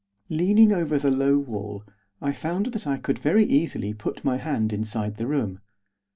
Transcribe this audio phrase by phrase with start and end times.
[0.29, 1.83] Leaning over the low wall
[2.23, 5.61] I found that I could very easily put my hand inside the room.